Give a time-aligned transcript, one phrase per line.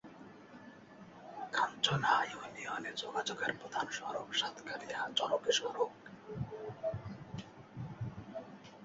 [1.53, 5.91] কাঞ্চনা ইউনিয়নে যোগাযোগের প্রধান সড়ক সাতকানিয়া-চরতী সড়ক।